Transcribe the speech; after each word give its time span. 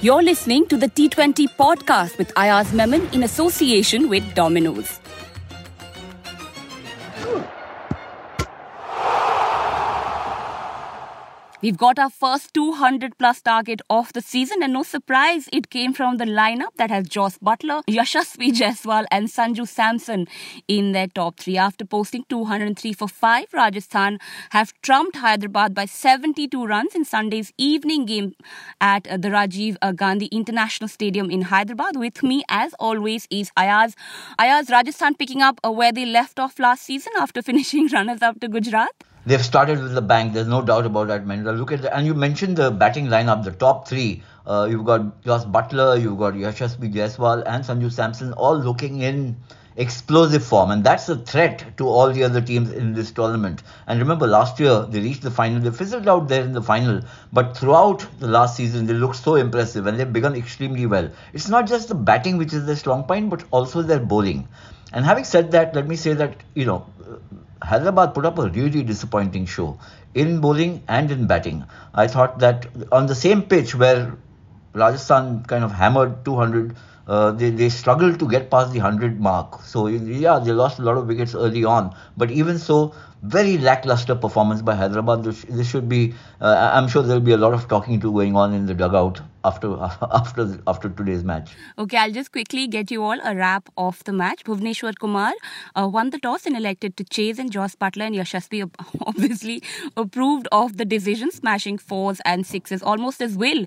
You're 0.00 0.22
listening 0.22 0.64
to 0.68 0.76
the 0.76 0.86
T20 0.86 1.48
podcast 1.56 2.18
with 2.18 2.30
Ayaz 2.36 2.72
Memon 2.72 3.08
in 3.12 3.24
association 3.24 4.08
with 4.08 4.22
Domino's. 4.32 5.00
We've 11.60 11.76
got 11.76 11.98
our 11.98 12.08
first 12.08 12.54
200 12.54 13.18
plus 13.18 13.42
target 13.42 13.80
of 13.90 14.12
the 14.12 14.20
season, 14.20 14.62
and 14.62 14.72
no 14.72 14.84
surprise, 14.84 15.48
it 15.52 15.70
came 15.70 15.92
from 15.92 16.18
the 16.18 16.24
lineup 16.24 16.76
that 16.76 16.88
has 16.90 17.08
Jos 17.08 17.36
Buttler, 17.38 17.82
Yashasvi 17.88 18.52
Jaiswal, 18.52 19.06
and 19.10 19.26
Sanju 19.26 19.66
Samson 19.66 20.28
in 20.68 20.92
their 20.92 21.08
top 21.08 21.40
three. 21.40 21.56
After 21.56 21.84
posting 21.84 22.24
203 22.28 22.92
for 22.92 23.08
5, 23.08 23.46
Rajasthan 23.52 24.20
have 24.50 24.72
trumped 24.82 25.16
Hyderabad 25.16 25.74
by 25.74 25.86
72 25.86 26.64
runs 26.64 26.94
in 26.94 27.04
Sunday's 27.04 27.52
evening 27.58 28.06
game 28.06 28.36
at 28.80 29.02
the 29.02 29.28
Rajiv 29.28 29.78
Gandhi 29.96 30.26
International 30.26 30.86
Stadium 30.86 31.28
in 31.28 31.42
Hyderabad. 31.42 31.96
With 31.96 32.22
me, 32.22 32.44
as 32.48 32.72
always, 32.74 33.26
is 33.30 33.50
Ayaz. 33.56 33.96
Ayaz, 34.38 34.70
Rajasthan 34.70 35.16
picking 35.16 35.42
up 35.42 35.58
where 35.64 35.90
they 35.90 36.06
left 36.06 36.38
off 36.38 36.60
last 36.60 36.84
season 36.84 37.12
after 37.18 37.42
finishing 37.50 37.88
runners 37.88 38.22
up 38.22 38.38
to 38.38 38.46
Gujarat. 38.46 39.07
They've 39.28 39.44
started 39.44 39.82
with 39.82 39.94
the 39.94 40.00
bank. 40.00 40.32
There's 40.32 40.46
no 40.46 40.62
doubt 40.62 40.86
about 40.86 41.08
that, 41.08 41.26
Mahendra. 41.26 41.54
Look 41.54 41.70
at 41.70 41.82
the, 41.82 41.94
and 41.94 42.06
you 42.06 42.14
mentioned 42.14 42.56
the 42.56 42.70
batting 42.70 43.08
lineup, 43.08 43.44
the 43.44 43.50
top 43.50 43.86
three. 43.86 44.22
Uh, 44.46 44.66
you've 44.70 44.86
got 44.86 45.22
Jos 45.22 45.44
Buttler, 45.44 46.00
you've 46.00 46.16
got 46.16 46.32
Yashasvi 46.32 46.90
Jaiswal, 46.94 47.42
and 47.44 47.62
Sanju 47.62 47.92
Samson 47.92 48.32
all 48.32 48.56
looking 48.56 49.02
in 49.02 49.36
explosive 49.76 50.42
form, 50.42 50.70
and 50.70 50.82
that's 50.82 51.10
a 51.10 51.16
threat 51.16 51.76
to 51.76 51.86
all 51.86 52.10
the 52.10 52.24
other 52.24 52.40
teams 52.40 52.72
in 52.72 52.94
this 52.94 53.10
tournament. 53.10 53.62
And 53.86 54.00
remember, 54.00 54.26
last 54.26 54.58
year 54.60 54.86
they 54.88 55.00
reached 55.00 55.20
the 55.20 55.30
final. 55.30 55.60
They 55.60 55.72
fizzled 55.72 56.08
out 56.08 56.28
there 56.28 56.42
in 56.42 56.54
the 56.54 56.62
final, 56.62 57.02
but 57.30 57.54
throughout 57.54 58.06
the 58.20 58.28
last 58.28 58.56
season 58.56 58.86
they 58.86 58.94
looked 58.94 59.16
so 59.16 59.34
impressive, 59.34 59.86
and 59.86 60.00
they've 60.00 60.10
begun 60.10 60.36
extremely 60.36 60.86
well. 60.86 61.10
It's 61.34 61.50
not 61.50 61.66
just 61.66 61.88
the 61.88 61.94
batting 61.94 62.38
which 62.38 62.54
is 62.54 62.64
their 62.64 62.76
strong 62.76 63.04
point, 63.04 63.28
but 63.28 63.44
also 63.50 63.82
their 63.82 64.00
bowling. 64.00 64.48
And 64.90 65.04
having 65.04 65.24
said 65.24 65.50
that, 65.50 65.74
let 65.74 65.86
me 65.86 65.96
say 65.96 66.14
that 66.14 66.42
you 66.54 66.64
know 66.64 66.86
Hyderabad 67.62 68.14
put 68.14 68.24
up 68.24 68.38
a 68.38 68.48
really 68.48 68.82
disappointing 68.82 69.46
show 69.46 69.78
in 70.14 70.40
bowling 70.40 70.82
and 70.88 71.10
in 71.10 71.26
batting. 71.26 71.64
I 71.94 72.06
thought 72.06 72.38
that 72.38 72.66
on 72.92 73.06
the 73.06 73.14
same 73.14 73.42
pitch 73.42 73.74
where 73.74 74.16
Rajasthan 74.74 75.44
kind 75.44 75.64
of 75.64 75.72
hammered 75.72 76.24
200, 76.24 76.76
uh, 77.06 77.32
they, 77.32 77.50
they 77.50 77.68
struggled 77.68 78.18
to 78.18 78.28
get 78.28 78.50
past 78.50 78.72
the 78.72 78.80
100 78.80 79.20
mark. 79.20 79.62
So, 79.62 79.86
yeah, 79.86 80.38
they 80.38 80.52
lost 80.52 80.78
a 80.78 80.82
lot 80.82 80.96
of 80.96 81.06
wickets 81.06 81.34
early 81.34 81.64
on. 81.64 81.94
But 82.16 82.30
even 82.30 82.58
so, 82.58 82.94
very 83.22 83.58
lackluster 83.58 84.14
performance 84.14 84.62
by 84.62 84.74
Hyderabad. 84.74 85.24
This, 85.24 85.42
this 85.48 85.68
should 85.68 85.88
be, 85.88 86.14
uh, 86.40 86.70
I'm 86.72 86.88
sure 86.88 87.02
there'll 87.02 87.20
be 87.20 87.32
a 87.32 87.38
lot 87.38 87.54
of 87.54 87.68
talking 87.68 88.00
to 88.00 88.12
going 88.12 88.36
on 88.36 88.52
in 88.54 88.66
the 88.66 88.74
dugout 88.74 89.20
after 89.50 89.72
after 90.20 90.46
after 90.66 90.90
today's 91.00 91.24
match. 91.32 91.54
Okay, 91.84 91.98
I'll 92.02 92.16
just 92.18 92.32
quickly 92.32 92.66
get 92.76 92.90
you 92.90 93.02
all 93.02 93.24
a 93.32 93.34
wrap 93.34 93.68
of 93.76 94.02
the 94.04 94.12
match. 94.12 94.44
Bhuvneshwar 94.44 94.94
Kumar 94.98 95.32
uh, 95.74 95.88
won 95.98 96.10
the 96.10 96.18
toss 96.18 96.46
and 96.46 96.56
elected 96.56 96.96
to 96.98 97.04
chase, 97.18 97.38
and 97.38 97.52
Jos 97.58 97.76
Buttler 97.76 98.06
and 98.06 98.14
Yashasvi 98.14 98.62
obviously 99.12 99.62
approved 99.96 100.48
of 100.52 100.76
the 100.76 100.84
decision, 100.84 101.30
smashing 101.30 101.78
fours 101.78 102.20
and 102.24 102.46
sixes 102.46 102.82
almost 102.82 103.22
as 103.22 103.36
well 103.36 103.64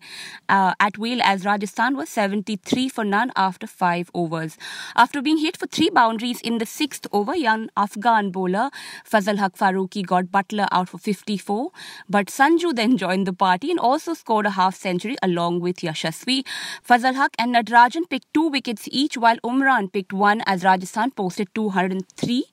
uh, 0.49 0.73
at 0.79 0.97
will 0.97 1.21
as 1.23 1.45
Rajasthan 1.45 1.95
was 1.95 2.09
73 2.09 2.89
for 2.89 3.03
none 3.03 3.31
after 3.35 3.67
five 3.67 4.11
overs. 4.13 4.57
After 4.95 5.21
being 5.21 5.37
hit 5.37 5.57
for 5.57 5.67
three 5.67 5.89
boundaries 5.89 6.41
in 6.41 6.57
the 6.57 6.65
sixth 6.65 7.07
over, 7.11 7.35
young 7.35 7.69
Afghan 7.77 8.31
bowler 8.31 8.69
Fazalhaq 9.09 10.05
got 10.05 10.25
Buttler 10.25 10.67
out 10.71 10.89
for 10.89 10.97
54, 10.97 11.71
but 12.09 12.27
Sanju 12.27 12.75
then 12.75 12.97
joined 12.97 13.27
the 13.27 13.33
party 13.33 13.71
and 13.71 13.79
also 13.79 14.13
scored 14.13 14.45
a 14.45 14.51
half 14.51 14.75
century 14.75 15.17
along 15.21 15.59
with 15.59 15.70
Yashasvi. 15.77 16.45
Fazalhaq 16.87 17.29
and 17.37 17.55
Natarajan 17.55 18.09
picked 18.09 18.33
two 18.33 18.47
wickets 18.47 18.87
each, 18.91 19.17
while 19.17 19.37
Umran 19.37 19.91
picked 19.91 20.13
one 20.13 20.41
as 20.45 20.63
Rajasthan 20.63 21.11
posted 21.11 21.47
203. 21.55 22.45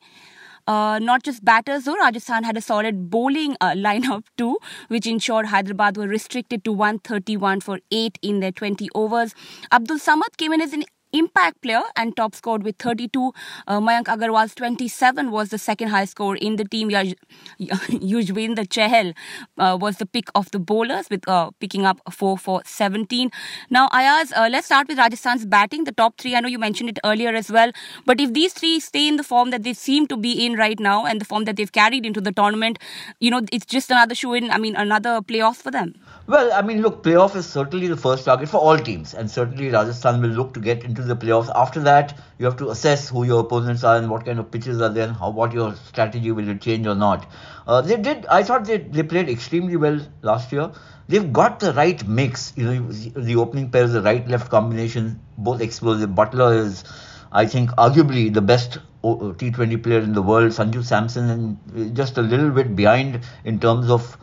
Uh, 0.68 0.98
not 0.98 1.22
just 1.22 1.42
batters 1.42 1.84
though, 1.84 1.96
Rajasthan 1.96 2.44
had 2.44 2.56
a 2.56 2.60
solid 2.60 3.08
bowling 3.08 3.56
uh, 3.60 3.70
lineup 3.70 4.24
too, 4.36 4.58
which 4.88 5.06
ensured 5.06 5.46
Hyderabad 5.46 5.96
were 5.96 6.06
restricted 6.06 6.62
to 6.64 6.72
131 6.72 7.60
for 7.60 7.80
8 7.90 8.18
in 8.20 8.40
their 8.40 8.52
20 8.52 8.88
overs. 8.94 9.34
Abdul 9.72 9.98
Samad 9.98 10.36
came 10.36 10.52
in 10.52 10.60
as 10.60 10.74
an 10.74 10.84
impact 11.12 11.62
player 11.62 11.82
and 11.96 12.16
top 12.16 12.34
scored 12.34 12.62
with 12.62 12.76
32. 12.78 13.32
Uh, 13.66 13.80
Mayank 13.80 14.04
Agarwal's 14.04 14.54
27 14.54 15.30
was 15.30 15.50
the 15.50 15.58
second 15.58 15.88
highest 15.88 16.12
score 16.12 16.36
in 16.36 16.56
the 16.56 16.64
team. 16.64 16.90
Yuzvendra 17.60 18.66
Chahal 18.66 19.14
uh, 19.58 19.76
was 19.80 19.96
the 19.96 20.06
pick 20.06 20.28
of 20.34 20.50
the 20.50 20.58
bowlers 20.58 21.08
with 21.10 21.28
uh, 21.28 21.50
picking 21.60 21.84
up 21.84 22.00
4 22.10 22.38
for 22.38 22.62
17. 22.64 23.30
Now, 23.70 23.88
Ayaz, 23.92 24.32
uh, 24.32 24.48
let's 24.50 24.66
start 24.66 24.88
with 24.88 24.98
Rajasthan's 24.98 25.46
batting. 25.46 25.84
The 25.84 25.92
top 25.92 26.18
three, 26.18 26.34
I 26.34 26.40
know 26.40 26.48
you 26.48 26.58
mentioned 26.58 26.90
it 26.90 26.98
earlier 27.04 27.30
as 27.30 27.50
well. 27.50 27.72
But 28.04 28.20
if 28.20 28.32
these 28.32 28.52
three 28.52 28.80
stay 28.80 29.08
in 29.08 29.16
the 29.16 29.24
form 29.24 29.50
that 29.50 29.62
they 29.62 29.74
seem 29.74 30.06
to 30.08 30.16
be 30.16 30.44
in 30.44 30.54
right 30.54 30.78
now 30.78 31.06
and 31.06 31.20
the 31.20 31.24
form 31.24 31.44
that 31.44 31.56
they've 31.56 31.72
carried 31.72 32.04
into 32.04 32.20
the 32.20 32.32
tournament, 32.32 32.78
you 33.20 33.30
know, 33.30 33.42
it's 33.52 33.66
just 33.66 33.90
another 33.90 34.14
show 34.14 34.32
in, 34.34 34.50
I 34.50 34.58
mean, 34.58 34.76
another 34.76 35.20
playoff 35.20 35.56
for 35.56 35.70
them. 35.70 35.94
Well, 36.26 36.52
I 36.52 36.62
mean, 36.62 36.82
look, 36.82 37.02
playoff 37.02 37.34
is 37.36 37.46
certainly 37.46 37.86
the 37.86 37.96
first 37.96 38.24
target 38.26 38.48
for 38.48 38.58
all 38.58 38.78
teams, 38.78 39.14
and 39.14 39.30
certainly 39.30 39.70
Rajasthan 39.70 40.20
will 40.20 40.28
look 40.28 40.52
to 40.54 40.60
get 40.60 40.84
into 40.84 40.97
the 41.02 41.16
playoffs. 41.16 41.50
After 41.54 41.80
that, 41.80 42.18
you 42.38 42.46
have 42.46 42.56
to 42.58 42.70
assess 42.70 43.08
who 43.08 43.24
your 43.24 43.40
opponents 43.40 43.84
are 43.84 43.96
and 43.96 44.10
what 44.10 44.24
kind 44.26 44.38
of 44.38 44.50
pitches 44.50 44.80
are 44.80 44.88
there, 44.88 45.08
and 45.08 45.16
how 45.16 45.30
what 45.30 45.52
your 45.52 45.74
strategy 45.74 46.32
will 46.32 46.56
change 46.56 46.86
or 46.86 46.94
not. 46.94 47.30
Uh, 47.66 47.80
they 47.80 47.96
did. 47.96 48.26
I 48.26 48.42
thought 48.42 48.64
they 48.64 48.78
they 48.78 49.02
played 49.02 49.28
extremely 49.28 49.76
well 49.76 50.00
last 50.22 50.52
year. 50.52 50.70
They've 51.08 51.32
got 51.32 51.60
the 51.60 51.72
right 51.72 52.06
mix. 52.06 52.52
You 52.56 52.64
know, 52.64 52.92
the 52.92 53.36
opening 53.36 53.70
pair 53.70 53.84
is 53.84 53.92
the 53.94 54.02
right-left 54.02 54.50
combination, 54.50 55.20
both 55.38 55.60
explosive. 55.60 56.10
Buttler 56.10 56.58
is. 56.64 56.84
I 57.30 57.46
think 57.46 57.70
arguably 57.72 58.32
the 58.32 58.40
best 58.40 58.78
T20 59.04 59.82
player 59.82 60.00
in 60.00 60.12
the 60.12 60.22
world, 60.22 60.52
Sanju 60.52 60.84
Samson, 60.84 61.30
and 61.30 61.96
just 61.96 62.18
a 62.18 62.22
little 62.22 62.50
bit 62.50 62.74
behind 62.74 63.20
in 63.44 63.60
terms 63.60 63.90
of 63.90 64.16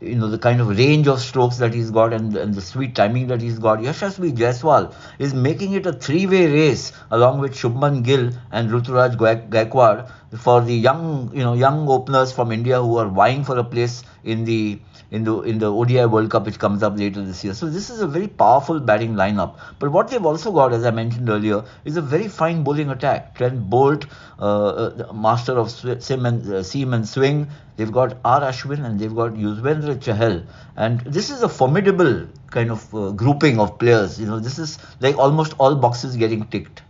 you 0.00 0.14
know 0.14 0.28
the 0.28 0.38
kind 0.38 0.60
of 0.60 0.68
range 0.68 1.06
of 1.06 1.20
strokes 1.20 1.58
that 1.58 1.74
he's 1.74 1.90
got 1.90 2.12
and, 2.12 2.36
and 2.36 2.54
the 2.54 2.60
sweet 2.60 2.94
timing 2.94 3.26
that 3.26 3.40
he's 3.40 3.58
got. 3.58 3.80
Yashasvi 3.80 4.32
Jaiswal 4.32 4.94
is 5.18 5.34
making 5.34 5.74
it 5.74 5.86
a 5.86 5.92
three-way 5.92 6.46
race 6.46 6.92
along 7.10 7.40
with 7.40 7.52
Shubman 7.52 8.02
Gill 8.02 8.30
and 8.50 8.70
Ruturaj 8.70 9.16
Gaikwad 9.50 10.10
for 10.38 10.60
the 10.60 10.74
young 10.74 11.30
you 11.34 11.42
know 11.42 11.54
young 11.54 11.88
openers 11.88 12.32
from 12.32 12.52
India 12.52 12.80
who 12.80 12.96
are 12.98 13.08
vying 13.08 13.44
for 13.44 13.58
a 13.58 13.64
place 13.64 14.02
in 14.22 14.44
the 14.44 14.78
in 15.10 15.24
the 15.24 15.40
in 15.40 15.58
the 15.58 15.66
ODI 15.66 16.06
World 16.06 16.30
Cup 16.30 16.46
which 16.46 16.58
comes 16.58 16.82
up 16.82 16.96
later 16.96 17.22
this 17.22 17.42
year. 17.42 17.54
So 17.54 17.68
this 17.68 17.90
is 17.90 18.00
a 18.00 18.06
very 18.06 18.28
powerful 18.28 18.78
batting 18.78 19.14
lineup. 19.14 19.56
But 19.78 19.90
what 19.90 20.08
they've 20.08 20.24
also 20.24 20.52
got, 20.52 20.72
as 20.72 20.84
I 20.84 20.90
mentioned 20.92 21.28
earlier, 21.28 21.64
is 21.84 21.96
a 21.96 22.02
very 22.02 22.28
fine 22.28 22.62
bowling 22.62 22.90
attack. 22.90 23.34
Trent 23.34 23.68
Boult, 23.68 24.06
uh, 24.38 24.66
uh, 24.68 25.12
master 25.12 25.58
of 25.58 25.70
sim 25.70 26.26
and 26.26 26.52
uh, 26.52 26.62
seam 26.62 26.94
and 26.94 27.08
swing. 27.08 27.48
They've 27.76 27.90
got 27.90 28.18
R 28.24 28.42
Ashwin 28.42 28.84
and 28.84 29.00
they've 29.00 29.14
got 29.14 29.34
Yuzvendra 29.34 29.96
Chahal. 29.96 30.46
And 30.76 31.00
this 31.00 31.30
is 31.30 31.42
a 31.42 31.48
formidable 31.48 32.28
kind 32.50 32.70
of 32.70 32.94
uh, 32.94 33.10
grouping 33.10 33.58
of 33.58 33.78
players. 33.78 34.20
You 34.20 34.26
know, 34.26 34.38
this 34.38 34.58
is 34.58 34.78
like 35.00 35.18
almost 35.18 35.54
all 35.58 35.74
boxes 35.74 36.16
getting 36.16 36.46
ticked. 36.46 36.82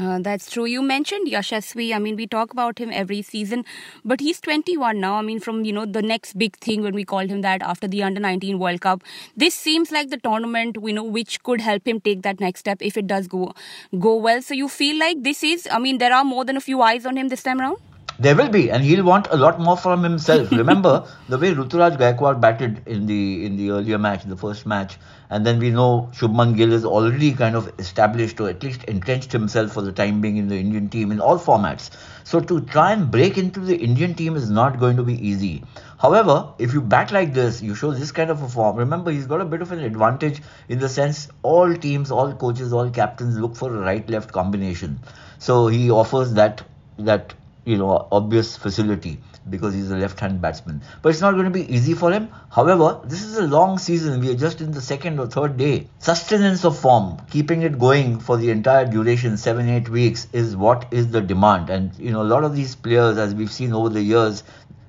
Uh, 0.00 0.20
that's 0.20 0.48
true. 0.48 0.64
You 0.64 0.80
mentioned 0.80 1.26
Yashasvi. 1.26 1.92
I 1.92 1.98
mean, 1.98 2.14
we 2.14 2.26
talk 2.28 2.52
about 2.52 2.78
him 2.78 2.90
every 2.92 3.20
season, 3.20 3.64
but 4.04 4.20
he's 4.20 4.40
21 4.40 5.00
now. 5.00 5.14
I 5.16 5.22
mean, 5.22 5.40
from 5.40 5.64
you 5.64 5.72
know 5.72 5.86
the 5.86 6.02
next 6.02 6.38
big 6.38 6.56
thing 6.58 6.82
when 6.82 6.94
we 6.94 7.04
called 7.04 7.30
him 7.30 7.40
that 7.40 7.62
after 7.62 7.88
the 7.88 8.04
Under 8.04 8.20
19 8.20 8.60
World 8.60 8.80
Cup, 8.80 9.02
this 9.36 9.56
seems 9.56 9.90
like 9.90 10.10
the 10.10 10.18
tournament 10.18 10.78
you 10.84 10.92
know 10.92 11.02
which 11.02 11.42
could 11.42 11.60
help 11.60 11.88
him 11.88 12.00
take 12.00 12.22
that 12.22 12.38
next 12.38 12.60
step 12.60 12.80
if 12.80 12.96
it 12.96 13.08
does 13.08 13.26
go 13.26 13.52
go 13.98 14.14
well. 14.14 14.40
So 14.40 14.54
you 14.54 14.68
feel 14.68 14.98
like 15.00 15.24
this 15.24 15.42
is. 15.42 15.66
I 15.72 15.80
mean, 15.80 15.98
there 15.98 16.14
are 16.14 16.24
more 16.24 16.44
than 16.44 16.56
a 16.56 16.60
few 16.70 16.80
eyes 16.80 17.04
on 17.04 17.16
him 17.16 17.28
this 17.28 17.42
time 17.42 17.60
around. 17.60 17.87
There 18.20 18.34
will 18.34 18.48
be, 18.48 18.68
and 18.68 18.82
he'll 18.82 19.04
want 19.04 19.28
a 19.30 19.36
lot 19.36 19.60
more 19.60 19.76
from 19.76 20.02
himself. 20.02 20.50
Remember 20.50 21.06
the 21.28 21.38
way 21.38 21.54
Ruturaj 21.54 21.98
Gaikwad 21.98 22.40
batted 22.40 22.82
in 22.86 23.06
the 23.06 23.46
in 23.46 23.56
the 23.56 23.70
earlier 23.70 23.96
match, 23.96 24.24
the 24.24 24.36
first 24.36 24.66
match, 24.66 24.98
and 25.30 25.46
then 25.46 25.60
we 25.60 25.70
know 25.70 26.10
Shubman 26.12 26.56
Gill 26.56 26.72
is 26.72 26.84
already 26.84 27.32
kind 27.32 27.54
of 27.54 27.72
established 27.78 28.40
or 28.40 28.48
at 28.48 28.60
least 28.64 28.82
entrenched 28.84 29.30
himself 29.30 29.72
for 29.72 29.82
the 29.82 29.92
time 29.92 30.20
being 30.20 30.36
in 30.36 30.48
the 30.48 30.58
Indian 30.58 30.88
team 30.88 31.12
in 31.12 31.20
all 31.20 31.38
formats. 31.38 31.90
So 32.24 32.40
to 32.40 32.60
try 32.62 32.90
and 32.90 33.08
break 33.08 33.38
into 33.38 33.60
the 33.60 33.76
Indian 33.76 34.14
team 34.14 34.34
is 34.34 34.50
not 34.50 34.80
going 34.80 34.96
to 34.96 35.04
be 35.04 35.14
easy. 35.24 35.62
However, 35.98 36.54
if 36.58 36.74
you 36.74 36.80
bat 36.80 37.12
like 37.12 37.34
this, 37.34 37.62
you 37.62 37.76
show 37.76 37.92
this 37.92 38.10
kind 38.10 38.30
of 38.30 38.42
a 38.42 38.48
form. 38.48 38.76
Remember, 38.76 39.12
he's 39.12 39.26
got 39.26 39.40
a 39.40 39.44
bit 39.44 39.62
of 39.62 39.70
an 39.70 39.78
advantage 39.78 40.42
in 40.68 40.80
the 40.80 40.88
sense 40.88 41.28
all 41.42 41.72
teams, 41.72 42.10
all 42.10 42.32
coaches, 42.32 42.72
all 42.72 42.90
captains 42.90 43.38
look 43.38 43.54
for 43.54 43.72
a 43.72 43.78
right-left 43.78 44.32
combination. 44.32 44.98
So 45.38 45.68
he 45.68 45.88
offers 45.88 46.32
that 46.34 46.62
that 46.98 47.34
you 47.68 47.76
know, 47.76 48.08
obvious 48.10 48.56
facility 48.56 49.20
because 49.50 49.74
he's 49.74 49.90
a 49.90 49.96
left-hand 49.96 50.40
batsman. 50.40 50.82
But 51.02 51.10
it's 51.10 51.20
not 51.20 51.32
going 51.32 51.44
to 51.44 51.50
be 51.50 51.70
easy 51.72 51.92
for 51.92 52.10
him. 52.10 52.30
However, 52.50 53.00
this 53.04 53.22
is 53.22 53.36
a 53.36 53.46
long 53.46 53.78
season. 53.78 54.20
We 54.20 54.30
are 54.30 54.36
just 54.36 54.62
in 54.62 54.72
the 54.72 54.80
second 54.80 55.20
or 55.20 55.26
third 55.26 55.58
day. 55.58 55.88
Sustenance 55.98 56.64
of 56.64 56.78
form, 56.78 57.20
keeping 57.30 57.62
it 57.62 57.78
going 57.78 58.20
for 58.20 58.38
the 58.38 58.50
entire 58.50 58.86
duration, 58.86 59.36
seven, 59.36 59.68
eight 59.68 59.90
weeks, 59.90 60.28
is 60.32 60.56
what 60.56 60.86
is 60.90 61.10
the 61.10 61.20
demand. 61.20 61.68
And 61.68 61.94
you 61.98 62.10
know, 62.10 62.22
a 62.22 62.30
lot 62.34 62.42
of 62.42 62.56
these 62.56 62.74
players, 62.74 63.18
as 63.18 63.34
we've 63.34 63.52
seen 63.52 63.74
over 63.74 63.90
the 63.90 64.02
years, 64.02 64.44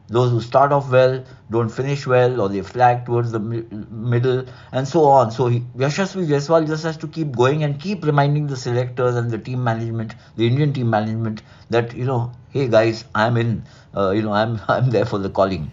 those 0.09 0.31
who 0.31 0.41
start 0.41 0.71
off 0.71 0.89
well 0.91 1.23
don't 1.51 1.69
finish 1.69 2.05
well 2.07 2.41
or 2.41 2.49
they 2.49 2.61
flag 2.61 3.05
towards 3.05 3.31
the 3.31 3.39
mi- 3.39 3.65
middle 3.91 4.45
and 4.71 4.87
so 4.87 5.05
on. 5.05 5.31
So 5.31 5.49
Yashasvi 5.49 6.27
Jaiswal 6.27 6.67
just 6.67 6.83
has 6.83 6.97
to 6.97 7.07
keep 7.07 7.35
going 7.35 7.63
and 7.63 7.79
keep 7.79 8.03
reminding 8.05 8.47
the 8.47 8.57
selectors 8.57 9.15
and 9.15 9.29
the 9.31 9.37
team 9.37 9.63
management, 9.63 10.15
the 10.35 10.47
Indian 10.47 10.73
team 10.73 10.89
management 10.89 11.41
that, 11.69 11.95
you 11.95 12.05
know, 12.05 12.31
hey 12.49 12.67
guys, 12.67 13.05
I'm 13.15 13.37
in, 13.37 13.63
uh, 13.95 14.11
you 14.11 14.21
know, 14.23 14.33
I'm, 14.33 14.59
I'm 14.67 14.89
there 14.89 15.05
for 15.05 15.19
the 15.19 15.29
calling. 15.29 15.71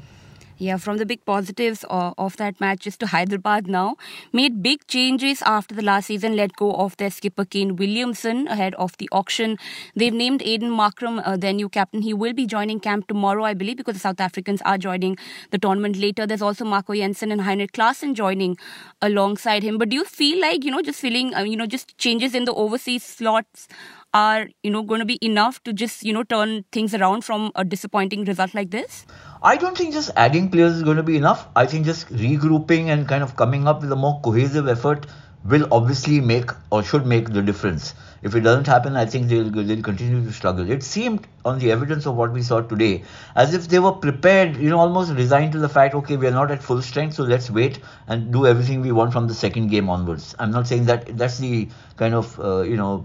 Yeah, 0.59 0.79
from 0.79 0.97
the 0.97 1.05
big 1.05 1.23
positives 1.27 1.85
of, 1.91 2.37
that 2.39 2.61
match, 2.61 2.81
just 2.81 3.01
to 3.01 3.07
Hyderabad 3.09 3.67
now, 3.67 3.97
made 4.33 4.63
big 4.63 4.87
changes 4.87 5.43
after 5.43 5.75
the 5.75 5.83
last 5.83 6.07
season, 6.07 6.35
let 6.35 6.57
go 6.57 6.73
of 6.73 6.97
their 6.97 7.11
skipper 7.11 7.45
Kane 7.45 7.77
Williamson 7.77 8.49
ahead 8.49 8.75
of 8.77 8.97
the 8.97 9.07
auction. 9.13 9.59
They've 9.95 10.15
named 10.15 10.41
Aiden 10.41 10.71
Markram 10.71 11.21
uh, 11.25 11.37
their 11.37 11.53
new 11.53 11.69
captain. 11.69 12.01
He 12.01 12.15
will 12.15 12.33
be 12.33 12.47
joining 12.47 12.81
camp 12.81 13.07
tomorrow, 13.07 13.45
I 13.45 13.53
believe, 13.53 13.77
because 13.77 13.95
the 13.95 14.01
South 14.01 14.19
Africans 14.19 14.63
are 14.63 14.79
joining 14.79 15.19
the 15.51 15.59
tournament 15.59 15.97
later. 15.97 16.27
There's 16.27 16.43
also 16.43 16.65
Marco 16.65 16.95
Jansen 16.95 17.31
and 17.31 17.43
Heinrich 17.43 17.73
Klaasen 17.73 18.15
joining 18.15 18.57
alongside 19.03 19.63
him. 19.63 19.77
But 19.77 19.91
do 19.91 19.97
you 19.97 20.05
feel 20.05 20.41
like, 20.41 20.65
you 20.65 20.71
know, 20.71 20.81
just 20.81 21.01
feeling, 21.01 21.35
uh, 21.35 21.43
you 21.43 21.57
know, 21.57 21.67
just 21.67 21.99
changes 21.99 22.35
in 22.35 22.47
the 22.47 22.55
overseas 22.55 23.03
slots 23.03 23.69
are, 24.17 24.49
you 24.63 24.71
know, 24.71 24.83
going 24.83 25.01
to 25.01 25.05
be 25.07 25.19
enough 25.21 25.63
to 25.65 25.73
just, 25.75 26.03
you 26.03 26.13
know, 26.13 26.23
turn 26.23 26.65
things 26.73 26.95
around 26.95 27.23
from 27.23 27.53
a 27.55 27.65
disappointing 27.65 28.25
result 28.25 28.55
like 28.55 28.71
this? 28.71 29.05
I 29.43 29.57
don't 29.57 29.77
think 29.77 29.93
just 29.93 30.11
adding 30.17 30.51
players 30.51 30.73
is 30.77 30.83
going 30.83 30.97
to 30.97 31.03
be 31.03 31.17
enough. 31.19 31.47
I 31.55 31.67
think 31.67 31.85
just 31.85 32.09
regrouping 32.09 32.87
and 32.87 33.07
kind 33.07 33.23
of 33.23 33.37
coming 33.37 33.69
up 33.69 33.83
with 33.83 33.93
a 33.93 33.97
more 33.97 34.19
cohesive 34.23 34.69
effort 34.69 35.07
will 35.45 35.69
obviously 35.71 36.21
make 36.21 36.51
or 36.71 36.83
should 36.83 37.07
make 37.07 37.33
the 37.33 37.43
difference. 37.43 37.95
If 38.23 38.35
it 38.35 38.41
doesn't 38.41 38.67
happen, 38.67 38.97
I 38.97 39.05
think 39.07 39.29
they'll 39.29 39.51
they'll 39.51 39.83
continue 39.83 40.25
to 40.25 40.33
struggle. 40.33 40.71
It 40.77 40.83
seemed 40.83 41.27
on 41.45 41.59
the 41.59 41.71
evidence 41.71 42.07
of 42.07 42.17
what 42.17 42.33
we 42.33 42.43
saw 42.43 42.61
today 42.63 43.05
as 43.45 43.55
if 43.55 43.69
they 43.69 43.79
were 43.79 43.93
prepared, 44.07 44.57
you 44.57 44.71
know, 44.71 44.81
almost 44.81 45.13
resigned 45.13 45.53
to 45.53 45.61
the 45.67 45.69
fact, 45.69 45.95
okay, 46.01 46.17
we 46.17 46.27
are 46.27 46.37
not 46.39 46.51
at 46.51 46.63
full 46.71 46.83
strength, 46.83 47.15
so 47.21 47.29
let's 47.35 47.51
wait 47.51 47.79
and 48.09 48.33
do 48.33 48.47
everything 48.47 48.81
we 48.81 48.93
want 49.01 49.13
from 49.13 49.29
the 49.29 49.39
second 49.43 49.69
game 49.77 49.91
onwards. 49.99 50.35
I'm 50.39 50.51
not 50.51 50.67
saying 50.67 50.87
that 50.87 51.17
that's 51.23 51.39
the 51.39 51.69
kind 51.97 52.15
of 52.23 52.41
uh, 52.41 52.63
you 52.63 52.77
know 52.77 53.05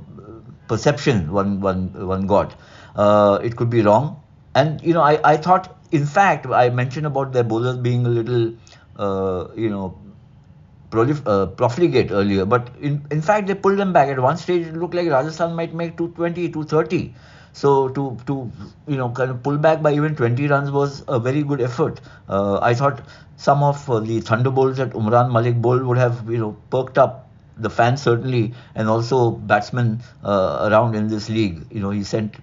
perception 0.72 1.32
one 1.40 1.60
one 1.62 1.84
one 2.14 2.28
got. 2.28 2.56
Uh, 2.96 3.40
it 3.44 3.56
could 3.56 3.70
be 3.70 3.82
wrong, 3.82 4.10
and 4.56 4.82
you 4.84 4.94
know, 4.94 5.02
I 5.02 5.20
I 5.34 5.38
thought 5.38 5.70
in 5.92 6.06
fact, 6.06 6.46
I 6.64 6.70
mentioned 6.70 7.06
about 7.14 7.34
their 7.34 7.44
bowlers 7.44 7.78
being 7.90 8.06
a 8.06 8.10
little, 8.20 8.54
uh, 8.98 9.48
you 9.56 9.70
know, 9.70 9.88
prolif- 10.90 11.26
uh, 11.26 11.46
profligate 11.48 12.12
earlier, 12.12 12.46
but 12.46 12.70
in, 12.82 13.06
in 13.12 13.22
fact, 13.22 13.48
they 13.48 13.56
pulled 13.56 13.78
them 13.80 13.94
back. 13.94 14.10
At 14.10 14.20
one 14.20 14.38
stage, 14.38 14.68
it 14.68 14.76
looked 14.76 14.94
like 14.94 15.10
Rajasthan 15.10 15.56
might 15.56 15.74
make 15.74 15.98
220, 15.98 16.50
230. 16.50 17.14
So 17.54 17.90
to 17.90 18.18
to 18.28 18.52
you 18.88 18.98
know 18.98 19.10
kind 19.10 19.32
of 19.32 19.44
pull 19.44 19.58
back 19.58 19.82
by 19.82 19.94
even 19.94 20.16
20 20.16 20.48
runs 20.48 20.72
was 20.72 21.04
a 21.08 21.20
very 21.20 21.44
good 21.44 21.62
effort. 21.62 22.00
Uh, 22.30 22.60
I 22.62 22.74
thought 22.74 23.02
some 23.36 23.64
of 23.64 23.90
uh, 23.90 24.00
the 24.00 24.22
thunderbolts 24.22 24.78
that 24.78 24.92
Umran 24.92 25.32
Malik 25.34 25.62
bowled 25.62 25.84
would 25.84 25.98
have 25.98 26.30
you 26.30 26.38
know 26.38 26.56
perked 26.70 26.98
up 26.98 27.28
the 27.58 27.70
fans 27.70 28.02
certainly, 28.02 28.54
and 28.76 28.88
also 28.88 29.32
batsmen 29.32 30.02
uh, 30.24 30.70
around 30.72 30.96
in 30.96 31.08
this 31.08 31.30
league. 31.30 31.66
You 31.72 31.82
know, 31.82 31.90
he 31.90 32.04
sent 32.04 32.36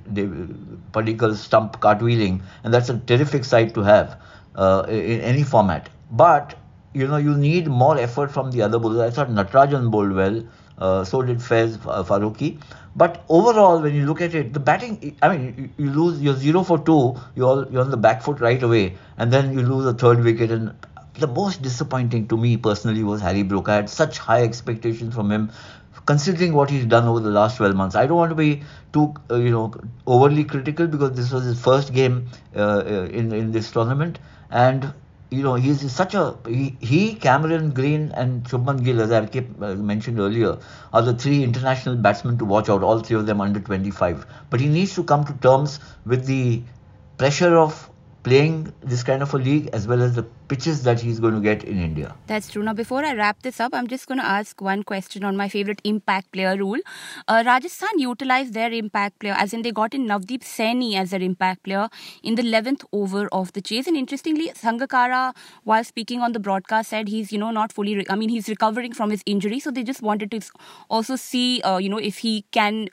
Padikkal 0.93 1.35
stump 1.35 1.81
cartwheeling, 1.81 2.41
and 2.65 2.75
that's 2.75 2.89
a 2.89 2.99
terrific 2.99 3.45
sight 3.45 3.75
to 3.75 3.83
have 3.83 4.21
uh, 4.55 4.85
in 4.89 5.21
any 5.21 5.43
format. 5.43 5.89
But 6.11 6.55
you 6.95 7.07
know, 7.07 7.17
you 7.17 7.37
need 7.37 7.69
more 7.69 7.99
effort 7.99 8.31
from 8.31 8.51
the 8.51 8.63
other 8.63 8.79
bowlers. 8.79 9.01
I 9.01 9.11
thought 9.11 9.29
Natarajan 9.31 9.91
bowled 9.91 10.13
well. 10.13 10.43
Uh, 10.79 11.05
so 11.05 11.23
did 11.23 11.39
Faiz 11.39 11.77
Farooqi. 11.79 12.59
But 12.97 13.25
overall, 13.29 13.81
when 13.81 13.95
you 13.95 14.07
look 14.07 14.21
at 14.21 14.35
it, 14.35 14.53
the 14.53 14.61
batting, 14.61 15.17
I 15.23 15.29
mean, 15.29 15.73
you, 15.79 15.85
you 15.85 15.91
lose, 15.93 16.21
you're 16.21 16.35
0 16.35 16.65
for 16.65 16.79
2, 16.79 17.15
you're, 17.37 17.69
you're 17.71 17.83
on 17.83 17.91
the 17.91 17.97
back 17.97 18.23
foot 18.23 18.41
right 18.41 18.61
away, 18.61 18.97
and 19.19 19.33
then 19.33 19.53
you 19.53 19.63
lose 19.63 19.87
a 19.87 19.95
third 19.95 20.25
wicket, 20.25 20.51
and 20.51 20.75
the 21.19 21.27
most 21.27 21.63
disappointing 21.63 22.29
to 22.29 22.37
me 22.37 22.57
personally 22.57 23.03
was 23.03 23.21
Harry 23.21 23.43
Brook. 23.43 23.69
I 23.69 23.77
had 23.77 23.91
such 23.91 24.19
high 24.19 24.43
expectations 24.43 25.15
from 25.15 25.31
him, 25.31 25.51
considering 26.07 26.53
what 26.53 26.71
he's 26.71 26.85
done 26.85 27.07
over 27.07 27.21
the 27.21 27.31
last 27.31 27.57
12 27.57 27.75
months. 27.75 27.97
I 27.97 28.07
don't 28.07 28.17
want 28.17 28.31
to 28.31 28.37
be 28.37 28.63
too, 28.93 29.15
uh, 29.31 29.37
you 29.37 29.51
know, 29.51 29.75
overly 30.07 30.45
critical 30.45 30.87
because 30.87 31.13
this 31.13 31.31
was 31.33 31.45
his 31.45 31.61
first 31.61 31.93
game 31.93 32.27
uh, 32.57 32.61
uh 32.61 33.09
in 33.11 33.33
in 33.33 33.53
this 33.53 33.71
tournament, 33.71 34.19
and 34.51 34.93
you 35.31 35.43
know 35.43 35.55
he's 35.55 35.91
such 35.93 36.15
a 36.15 36.37
he, 36.47 36.77
he 36.81 37.15
Cameron 37.15 37.71
Green 37.71 38.13
and 38.13 38.45
Shubman 38.45 38.83
Gill 38.85 39.01
as 39.03 39.13
I 39.13 39.27
kept 39.27 39.63
uh, 39.63 39.75
mentioned 39.75 40.19
earlier 40.19 40.59
are 40.93 41.03
the 41.03 41.15
three 41.15 41.43
international 41.45 41.97
batsmen 41.97 42.39
to 42.39 42.45
watch 42.45 42.69
out 42.71 42.83
all 42.83 43.01
three 43.01 43.17
of 43.17 43.27
them 43.27 43.41
under 43.41 43.61
25 43.61 44.27
but 44.49 44.61
he 44.61 44.69
needs 44.69 44.95
to 44.95 45.05
come 45.05 45.27
to 45.27 45.35
terms 45.35 45.81
with 46.07 46.25
the 46.25 46.63
pressure 47.19 47.57
of 47.59 47.88
playing 48.23 48.73
this 48.81 49.03
kind 49.03 49.23
of 49.23 49.33
a 49.33 49.39
league 49.39 49.69
as 49.73 49.87
well 49.87 50.03
as 50.03 50.15
the 50.15 50.23
pitches 50.49 50.83
that 50.83 51.01
he's 51.01 51.21
going 51.21 51.35
to 51.35 51.41
get 51.41 51.63
in 51.65 51.81
India. 51.81 52.15
That's 52.27 52.51
true. 52.51 52.63
Now, 52.63 52.73
before 52.73 53.05
I 53.05 53.15
wrap 53.15 53.43
this 53.43 53.61
up, 53.61 53.75
I'm 53.75 53.87
just 53.87 54.07
going 54.07 54.19
to 54.19 54.25
ask 54.25 54.61
one 54.61 54.83
question 54.83 55.25
on 55.25 55.37
my 55.37 55.49
favorite 55.49 55.81
impact 55.85 56.33
player 56.33 56.57
rule. 56.57 56.79
Uh, 57.29 57.43
Rajasthan 57.47 57.99
utilized 57.99 58.55
their 58.55 58.73
impact 58.73 59.21
player, 59.21 59.35
as 59.37 59.53
in 59.53 59.63
they 59.63 59.73
got 59.73 59.95
in 59.95 60.07
Navdeep 60.07 60.43
Saini 60.43 60.95
as 60.95 61.11
their 61.11 61.21
impact 61.21 61.65
player 61.65 61.89
in 62.23 62.35
the 62.35 62.43
11th 62.43 62.85
over 62.93 63.29
of 63.29 63.53
the 63.53 63.61
chase. 63.61 63.87
And 63.87 63.97
interestingly, 63.97 64.49
Sangakkara, 64.49 65.35
while 65.65 65.85
speaking 65.85 66.21
on 66.21 66.33
the 66.33 66.41
broadcast, 66.41 66.91
said 66.91 67.09
he's, 67.09 67.31
you 67.31 67.39
know, 67.39 67.51
not 67.51 67.73
fully, 67.73 67.97
re- 67.97 68.07
I 68.09 68.17
mean, 68.17 68.31
he's 68.31 68.49
recovering 68.49 68.95
from 68.95 69.11
his 69.11 69.23
injury. 69.27 69.61
So 69.61 69.71
they 69.71 69.83
just 69.83 70.03
wanted 70.03 70.31
to 70.33 70.41
also 70.89 71.17
see, 71.17 71.61
uh, 71.63 71.77
you 71.79 71.89
know, 71.89 71.99
if 71.99 72.19
he 72.19 72.47
can 72.53 72.89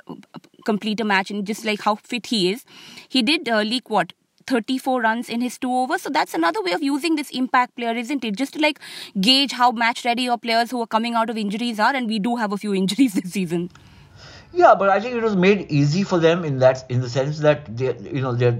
complete 0.66 1.00
a 1.00 1.06
match 1.06 1.32
and 1.32 1.46
just 1.48 1.64
like 1.64 1.82
how 1.82 1.96
fit 1.96 2.28
he 2.28 2.52
is. 2.52 2.66
He 3.08 3.22
did 3.22 3.48
uh, 3.48 3.62
leak 3.62 3.90
what 3.90 4.14
34 4.48 5.02
runs 5.02 5.30
in 5.30 5.42
his 5.42 5.58
two 5.58 5.72
overs. 5.72 6.02
So 6.02 6.10
that's 6.10 6.34
another 6.34 6.62
way 6.62 6.72
of 6.72 6.84
using 6.84 7.16
this 7.16 7.30
impact 7.32 7.76
player, 7.76 7.94
isn't 7.94 8.24
it? 8.24 8.36
Just 8.36 8.54
to 8.54 8.60
like 8.60 8.80
gauge 9.20 9.52
how 9.52 9.72
match 9.72 10.06
ready 10.06 10.24
your 10.24 10.38
players 10.38 10.72
who 10.72 10.82
are 10.82 10.88
coming 10.88 11.16
out 11.16 11.30
of 11.30 11.38
injuries 11.38 11.80
are, 11.80 11.96
and 11.96 12.08
we 12.08 12.20
do 12.20 12.36
have 12.36 12.52
a 12.52 12.58
few 12.58 12.74
injuries 12.84 13.14
this 13.14 13.32
season. 13.32 13.70
Yeah, 14.54 14.74
but 14.76 14.90
I 14.90 15.00
think 15.02 15.16
it 15.16 15.22
was 15.22 15.36
made 15.36 15.70
easy 15.70 16.04
for 16.04 16.20
them 16.20 16.46
in 16.46 16.60
that 16.60 16.86
in 16.90 17.02
the 17.02 17.10
sense 17.10 17.40
that 17.40 17.78
they, 17.78 17.98
you 18.00 18.22
know, 18.22 18.34
they 18.34 18.58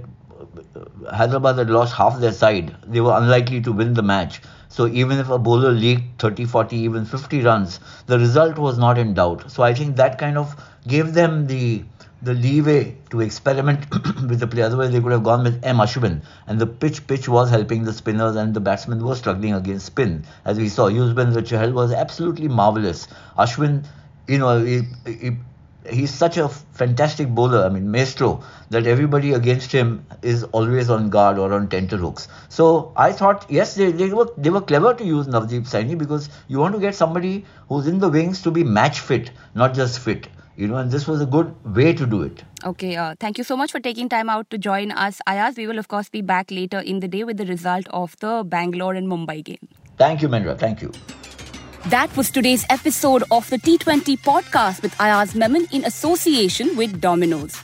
Hyderabad 1.10 1.58
had 1.58 1.70
lost 1.70 1.94
half 1.94 2.18
their 2.20 2.32
side. 2.32 2.74
They 2.86 3.00
were 3.00 3.16
unlikely 3.16 3.60
to 3.62 3.72
win 3.72 3.94
the 3.94 4.02
match. 4.02 4.40
So 4.68 4.86
even 4.86 5.18
if 5.18 5.30
a 5.30 5.38
bowler 5.38 5.70
leaked 5.70 6.20
30, 6.20 6.44
40, 6.44 6.76
even 6.76 7.04
50 7.04 7.42
runs, 7.42 7.80
the 8.06 8.18
result 8.18 8.58
was 8.58 8.78
not 8.78 8.98
in 8.98 9.14
doubt. 9.14 9.50
So 9.50 9.62
I 9.62 9.72
think 9.72 9.96
that 9.96 10.18
kind 10.18 10.36
of 10.36 10.54
gave 10.86 11.14
them 11.14 11.46
the 11.46 11.84
the 12.26 12.34
leeway 12.34 12.96
to 13.10 13.20
experiment 13.20 13.88
with 14.28 14.40
the 14.40 14.46
play. 14.46 14.62
Otherwise, 14.62 14.90
they 14.92 15.00
could 15.00 15.12
have 15.12 15.22
gone 15.22 15.44
with 15.44 15.64
M. 15.64 15.76
Ashwin. 15.76 16.22
And 16.46 16.60
the 16.60 16.66
pitch 16.66 17.06
pitch 17.06 17.28
was 17.28 17.50
helping 17.50 17.84
the 17.84 17.92
spinners, 17.92 18.36
and 18.36 18.52
the 18.52 18.60
batsmen 18.60 19.02
were 19.02 19.14
struggling 19.14 19.54
against 19.54 19.86
spin. 19.86 20.24
As 20.44 20.58
we 20.58 20.68
saw, 20.68 20.88
Yuzvendra 20.88 21.42
Chahal 21.50 21.72
was 21.72 21.92
absolutely 21.92 22.48
marvelous. 22.48 23.06
Ashwin, 23.38 23.86
you 24.26 24.38
know, 24.38 24.64
he, 24.64 24.82
he, 25.06 25.36
he's 25.88 26.12
such 26.12 26.36
a 26.36 26.48
fantastic 26.48 27.28
bowler. 27.28 27.64
I 27.64 27.68
mean, 27.68 27.92
maestro 27.92 28.42
that 28.70 28.88
everybody 28.88 29.32
against 29.32 29.70
him 29.70 30.04
is 30.22 30.42
always 30.42 30.90
on 30.90 31.10
guard 31.10 31.38
or 31.38 31.52
on 31.52 31.68
tenterhooks. 31.68 32.26
So 32.48 32.92
I 32.96 33.12
thought, 33.12 33.46
yes, 33.48 33.76
they, 33.76 33.92
they 33.92 34.12
were 34.12 34.28
they 34.36 34.50
were 34.50 34.62
clever 34.72 34.94
to 34.94 35.04
use 35.04 35.28
Navdeep 35.28 35.68
Saini 35.74 35.96
because 35.96 36.28
you 36.48 36.58
want 36.58 36.74
to 36.74 36.80
get 36.80 36.96
somebody 36.96 37.44
who's 37.68 37.86
in 37.86 38.00
the 38.00 38.08
wings 38.08 38.42
to 38.42 38.50
be 38.50 38.64
match 38.64 38.98
fit, 38.98 39.30
not 39.54 39.74
just 39.74 40.00
fit 40.00 40.28
you 40.56 40.66
know, 40.66 40.76
and 40.76 40.90
this 40.90 41.06
was 41.06 41.20
a 41.20 41.26
good 41.26 41.54
way 41.76 41.92
to 41.92 42.06
do 42.06 42.22
it. 42.22 42.42
Okay, 42.64 42.96
uh, 42.96 43.14
thank 43.20 43.38
you 43.38 43.44
so 43.44 43.56
much 43.56 43.72
for 43.72 43.80
taking 43.80 44.08
time 44.08 44.30
out 44.30 44.48
to 44.50 44.58
join 44.58 44.90
us, 44.90 45.20
Ayaz. 45.26 45.56
We 45.56 45.66
will, 45.66 45.78
of 45.78 45.88
course, 45.88 46.08
be 46.08 46.22
back 46.22 46.50
later 46.50 46.80
in 46.80 47.00
the 47.00 47.08
day 47.08 47.24
with 47.24 47.36
the 47.36 47.46
result 47.46 47.86
of 47.90 48.16
the 48.20 48.42
Bangalore 48.44 48.94
and 48.94 49.06
Mumbai 49.06 49.44
game. 49.44 49.68
Thank 49.98 50.22
you, 50.22 50.28
Mendra. 50.28 50.58
Thank 50.58 50.82
you. 50.82 50.92
That 51.86 52.14
was 52.16 52.30
today's 52.30 52.66
episode 52.68 53.22
of 53.30 53.48
the 53.48 53.58
T20 53.58 54.18
podcast 54.20 54.82
with 54.82 54.98
Ayaz 55.00 55.34
Memon 55.34 55.68
in 55.72 55.84
association 55.84 56.76
with 56.76 57.00
Domino's. 57.00 57.62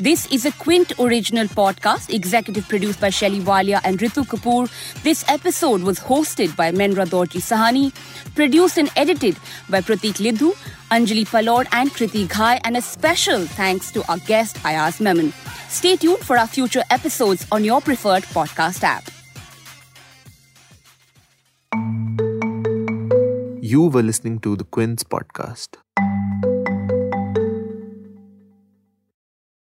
This 0.00 0.26
is 0.30 0.46
a 0.46 0.52
Quint 0.52 0.92
original 1.00 1.46
podcast, 1.48 2.14
executive 2.14 2.68
produced 2.68 3.00
by 3.00 3.10
Shelly 3.10 3.40
Walia 3.40 3.80
and 3.82 3.98
Ritu 3.98 4.24
Kapur. 4.24 4.70
This 5.02 5.24
episode 5.28 5.82
was 5.82 5.98
hosted 5.98 6.54
by 6.54 6.70
Mendra 6.70 7.04
Dorji 7.04 7.40
Sahani, 7.42 7.92
produced 8.36 8.78
and 8.78 8.92
edited 8.94 9.36
by 9.68 9.80
Pratik 9.80 10.20
Lidhu, 10.24 10.52
Anjali 10.92 11.26
Palod, 11.26 11.66
and 11.72 11.90
Kriti 11.90 12.28
Ghai, 12.28 12.60
and 12.62 12.76
a 12.76 12.80
special 12.80 13.44
thanks 13.44 13.90
to 13.90 14.08
our 14.08 14.18
guest 14.18 14.64
Ayaz 14.64 15.00
Memon. 15.00 15.32
Stay 15.68 15.96
tuned 15.96 16.20
for 16.20 16.38
our 16.38 16.46
future 16.46 16.84
episodes 16.90 17.44
on 17.50 17.64
your 17.64 17.80
preferred 17.80 18.22
podcast 18.22 18.84
app. 18.84 19.02
You 23.60 23.88
were 23.88 24.02
listening 24.02 24.38
to 24.40 24.54
the 24.54 24.64
Quint's 24.64 25.02
podcast. 25.02 25.76